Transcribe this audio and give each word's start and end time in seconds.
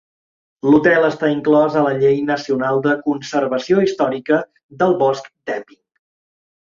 L'hotel 0.67 1.03
està 1.09 1.29
inclòs 1.33 1.75
a 1.81 1.83
la 1.87 1.91
llei 1.99 2.17
nacional 2.31 2.81
de 2.87 2.95
conservació 3.11 3.85
històrica 3.85 4.41
del 4.81 4.97
bosc 5.03 5.29
d'Epping. 5.51 5.81